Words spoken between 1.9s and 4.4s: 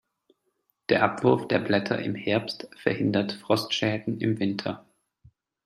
im Herbst verhindert Frostschäden im